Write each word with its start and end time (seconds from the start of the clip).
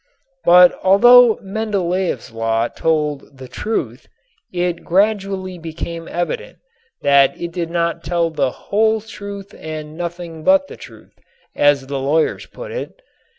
But 0.43 0.79
although 0.81 1.35
Mendeléef's 1.43 2.31
law 2.31 2.67
told 2.67 3.37
"the 3.37 3.47
truth," 3.47 4.07
it 4.51 4.83
gradually 4.83 5.59
became 5.59 6.07
evident 6.07 6.57
that 7.03 7.39
it 7.39 7.51
did 7.51 7.69
not 7.69 8.03
tell 8.03 8.31
"the 8.31 8.49
whole 8.49 8.99
truth 9.01 9.53
and 9.53 9.95
nothing 9.95 10.43
but 10.43 10.67
the 10.67 10.75
truth," 10.77 11.13
as 11.55 11.85
the 11.85 11.99
lawyers 11.99 12.47
put 12.47 12.71
it. 12.71 12.99